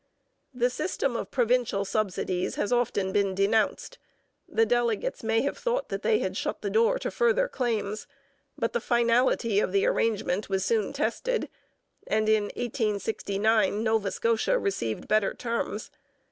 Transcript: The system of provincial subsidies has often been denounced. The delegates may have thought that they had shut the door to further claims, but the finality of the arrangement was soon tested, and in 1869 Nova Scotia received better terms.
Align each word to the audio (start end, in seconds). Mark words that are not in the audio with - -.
The 0.51 0.71
system 0.71 1.15
of 1.15 1.29
provincial 1.29 1.85
subsidies 1.85 2.55
has 2.55 2.73
often 2.73 3.11
been 3.11 3.35
denounced. 3.35 3.99
The 4.49 4.65
delegates 4.65 5.23
may 5.23 5.41
have 5.41 5.59
thought 5.59 5.89
that 5.89 6.01
they 6.01 6.17
had 6.17 6.35
shut 6.35 6.63
the 6.63 6.71
door 6.71 6.97
to 6.97 7.11
further 7.11 7.47
claims, 7.47 8.07
but 8.57 8.73
the 8.73 8.81
finality 8.81 9.59
of 9.59 9.71
the 9.71 9.85
arrangement 9.85 10.49
was 10.49 10.65
soon 10.65 10.91
tested, 10.91 11.49
and 12.07 12.27
in 12.27 12.45
1869 12.45 13.83
Nova 13.83 14.09
Scotia 14.09 14.57
received 14.57 15.07
better 15.07 15.35
terms. 15.35 15.91